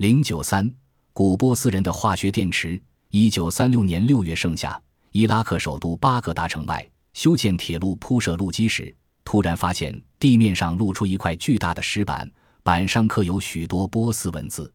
[0.00, 0.74] 零九三，
[1.12, 2.80] 古波斯人的化学电池。
[3.10, 4.80] 一九三六年六月盛夏，
[5.12, 12.26] 伊拉克首都巴格达城外修建铁路铺设路基时，突然发现地面上露出一块巨大的石板，
[12.62, 14.72] 板上刻有许多波斯文字。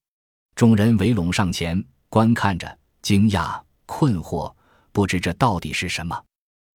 [0.54, 4.54] 众人围拢上前观看着，惊讶、困惑，
[4.92, 6.16] 不知这到底是什么。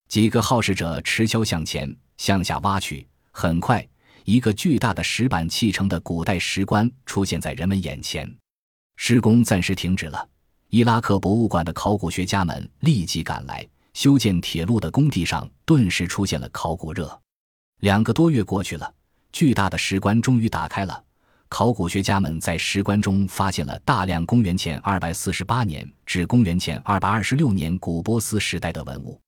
[0.08, 3.88] 几个好事者持锹向前、向下挖去，很快，
[4.24, 8.28] 一个巨大的石板砌成的古代石棺出现在人们眼前。
[9.02, 10.28] 施工暂时停止了。
[10.68, 17.18] 伊拉克博物馆的考古学家们立即赶来，修建铁路的工地上顿时出现了考古热。
[17.78, 18.92] 两个多月过去了，
[19.32, 21.02] 巨大的石棺终于打开了。
[21.48, 29.18] 考古学家们在石棺中发现了大量公元前248年至公元前226年古波斯时代的文物。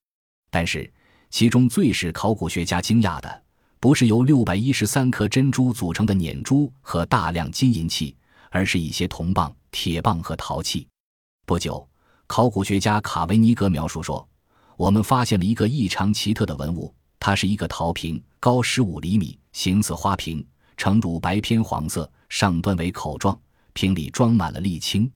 [0.51, 0.93] 但是，
[1.31, 3.43] 其中最使考古学家惊讶的，
[3.81, 8.15] 不是由613颗珍珠组成的捻珠和大量金银器，
[8.53, 10.87] 而是一些铜棒、铁棒和陶器。
[11.45, 11.87] 不久，
[12.29, 14.27] 考古学家卡维尼格描述说
[14.77, 23.37] ：“我们发现了一个异常奇特的文物，它是一个陶瓶，高十五厘米，形似花瓶，呈乳白偏黄色，上端为口状，
[23.73, 25.11] 瓶里装满了沥青，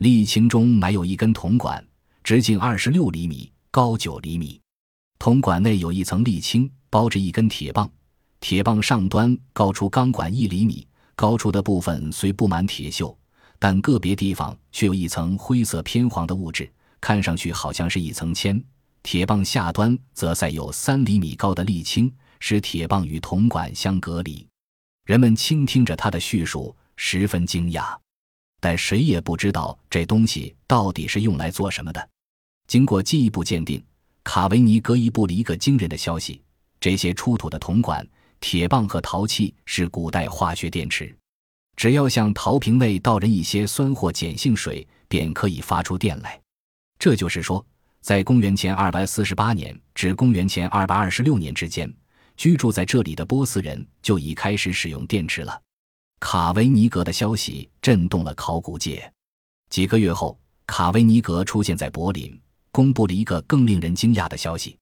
[0.00, 1.86] 沥青中埋有一根铜管，
[2.24, 4.58] 直径二十六厘米，高九厘米。
[5.18, 7.90] 铜管内有一层沥青，包着一根铁棒，
[8.40, 10.86] 铁棒上端高出钢管一厘米，
[11.20, 13.14] 高处的部分虽布满铁锈。”
[13.62, 18.58] 但个别地方却有一层灰色偏黄的物质，看上去好像是一层铅。
[19.02, 24.46] 铁棒下端则塞有三厘米高的沥青，使铁棒与铜管相隔离。
[25.04, 27.94] 人们倾听着他的叙述，十分惊讶，
[28.60, 32.08] 但谁也不知道这东西到底是用来做什么的。
[32.66, 33.84] 经过进一步鉴定，
[34.24, 36.40] 卡维尼格一布了一个惊人的消息：
[36.80, 38.08] 这些出土的铜管、
[38.40, 41.14] 铁棒和陶器是古代化学电池。
[41.76, 46.38] 只要向陶瓶内倒入一些酸或碱性水，便可以发出电来。
[46.98, 47.64] 这就是说，
[48.02, 51.90] 在公元前二百四十八年至公元前二百二十六年之间，
[52.36, 55.58] 居住在这里的波斯人就已开始使用电池了。
[56.18, 59.10] 卡维尼格的消息震动了考古界。
[59.70, 62.38] 几个月后，卡维尼格出现在柏林，
[62.70, 64.76] 公布了一个更令人惊讶的消息。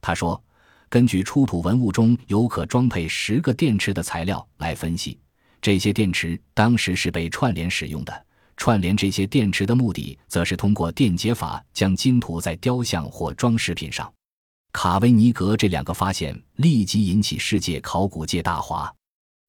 [0.00, 0.40] 他说
[0.88, 5.18] ：“根据出土文物中有可装配十个电池的材料来分析。”
[5.62, 8.26] 这些电池当时是被串联使用的，
[8.56, 14.12] 串联这些电池的目的，则是通过电解法将金涂在雕像或装饰品上。
[14.72, 18.94] 卡维尼格这两个发现立即引起世界考古界大哗，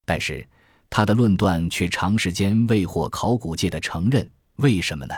[0.04, 0.44] 但是
[0.90, 4.28] 他的论断却长时间未获考古界的承认。
[4.56, 5.14] 为什么呢？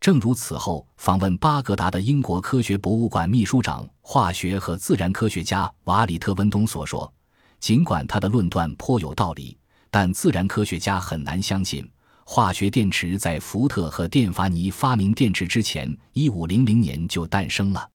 [0.00, 7.12] 正如此后访问巴格达的英国科学博物馆秘书长、化学和自然科学家瓦里特温东所说，
[7.58, 9.56] 尽管他的论断颇有道理。
[9.90, 11.88] 但自然科学家很难相信，
[12.24, 17.88] 化学电池在福特和电法尼发明电池之前，一五零零年就诞生了。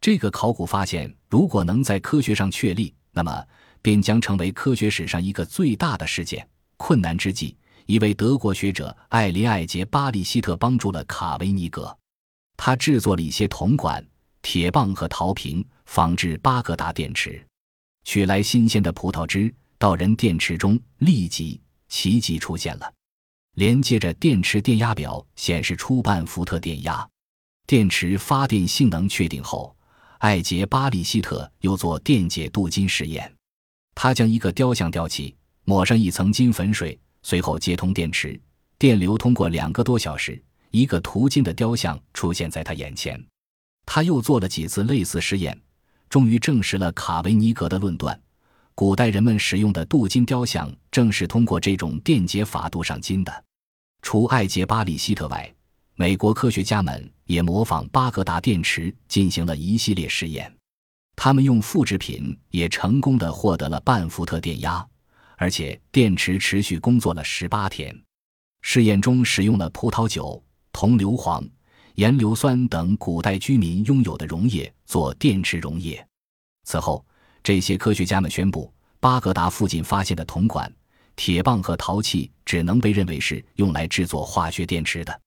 [0.00, 3.42] 这个考古发现如果能在科学上确立，那么
[3.80, 6.46] 便将成为科学史上一个最大的事件。
[6.76, 7.56] 困难之际，
[7.88, 11.96] 一位德国学者艾林艾杰巴利希特帮助了卡维尼格，
[12.54, 14.06] 他制作了一些铜管、
[14.42, 17.42] 铁棒和陶瓶，仿制巴格达电池，
[18.04, 19.52] 取来新鲜的葡萄汁。
[19.78, 22.92] 到人电池中，立即奇迹出现了。
[23.54, 27.08] 连接着电池电压表显示出半伏特电压。
[27.66, 29.74] 电池发电性能确定后，
[30.18, 33.34] 艾杰巴利希特又做电解镀金实验。
[33.94, 35.34] 他将一个雕像吊起，
[35.64, 38.40] 抹上一层金粉水，随后接通电池，
[38.78, 40.40] 电流通过两个多小时，
[40.70, 43.22] 一个涂金的雕像出现在他眼前。
[43.86, 45.58] 他又做了几次类似实验，
[46.08, 48.18] 终于证实了卡维尼格的论断。
[48.74, 53.44] 古代人们使用的镀金雕像正是通过这种电解法镀上金的。
[54.02, 55.52] 除艾杰巴里希特外，
[55.96, 60.54] 美国科学家们也模仿巴格达电池进行了一系列实验。
[61.16, 64.86] 他们用复制品也成功的获得了半伏特电压，
[65.38, 67.98] 而且电池持续工作了十八天。
[68.60, 71.42] 试验中使用了葡萄酒、铜硫磺、
[71.94, 76.06] 盐硫酸等古代居民拥有的溶液做电池溶液。
[76.64, 77.02] 此后。
[77.40, 78.70] 这些科学家们宣布，
[79.00, 80.70] 巴格达附近发现的铜管、
[81.16, 85.20] 铁棒和陶器只能被认为是用来制作化学电池的。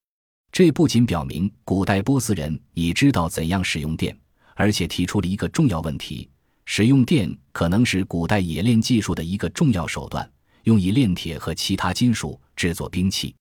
[0.52, 4.16] 这不仅表明古代波斯人已知道怎样使用电，
[4.56, 6.30] 而且提出了一个重要问题：
[6.66, 10.30] 使用电可能是古代冶炼技术的一个重要手段，
[10.64, 13.36] 用以炼铁和其他金属制作兵器。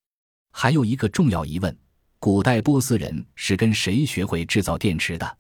[0.53, 1.77] 还有一个重要疑问：
[2.19, 5.39] 古代波斯人是跟谁学会制造电池的？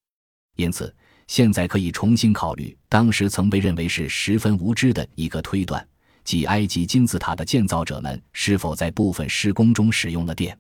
[0.56, 0.94] 因此。
[1.26, 5.86] 现在可以重新考虑当时曾被认为是十分无知的一个推断，
[6.24, 10.58] 即埃及金字塔的建造者们是否在部分施工中使用了电。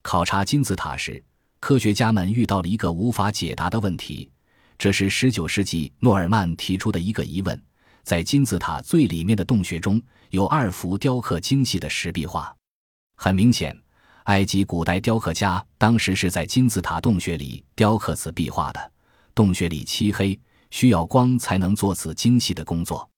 [0.00, 1.22] 考察金字塔时，
[1.60, 4.30] 科学家们遇到了一个无法解答的问题，
[4.78, 7.60] 这是19世纪诺尔曼提出的一个疑问：
[8.02, 10.00] 在金字塔最里面的洞穴中
[10.30, 12.54] 有二幅雕刻精细的石壁画。
[13.16, 13.76] 很明显，
[14.24, 18.92] 埃及古代雕刻家当时是在金字塔洞穴里雕刻此壁画的。
[19.34, 20.38] 洞穴里漆黑，
[20.70, 23.08] 需要光才能做此精细的工作。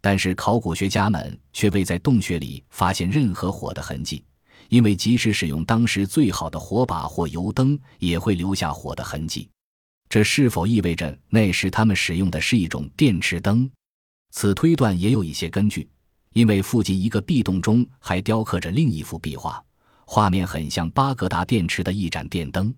[0.00, 4.24] 但是考古学家们却未在洞穴里发现任何火的痕迹，
[4.68, 9.48] 因为即使使用当时最好的火把或油灯，也会留下火的痕迹。
[10.10, 13.70] 这是否意味着那时他们使用的是一种电池灯？
[14.32, 15.88] 此推断也有一些根据，
[16.32, 19.64] 因为附近一个壁洞中还雕刻着另一幅壁画，
[20.04, 22.74] 画面很像巴格达电池的一盏电灯。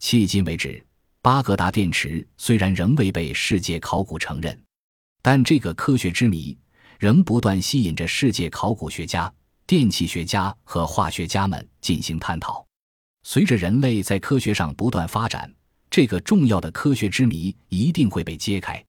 [0.00, 0.84] 迄今为止，
[1.22, 4.60] 巴格达电池虽然仍未被世界考古承认。
[5.22, 6.58] 但这个科学之谜
[6.98, 9.32] 仍不断吸引着世界考古学家、
[9.64, 12.66] 电气学家和化学家们进行探讨。
[13.22, 15.50] 随着人类在科学上不断发展，
[15.96, 18.84] 这个重要的科学之谜一定会被揭开。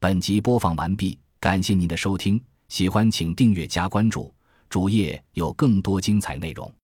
[0.00, 4.34] 本集播放完毕，感谢您的收听，喜欢请订阅加关注，
[4.70, 6.74] 主页有更多精彩内容。